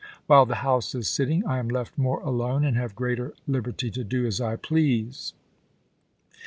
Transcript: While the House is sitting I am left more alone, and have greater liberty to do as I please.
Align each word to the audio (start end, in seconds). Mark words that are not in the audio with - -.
While 0.25 0.47
the 0.47 0.55
House 0.65 0.95
is 0.95 1.07
sitting 1.07 1.45
I 1.45 1.59
am 1.59 1.67
left 1.69 1.95
more 1.95 2.21
alone, 2.21 2.65
and 2.65 2.75
have 2.75 2.95
greater 2.95 3.35
liberty 3.47 3.91
to 3.91 4.03
do 4.03 4.25
as 4.25 4.41
I 4.41 4.55
please. 4.55 5.33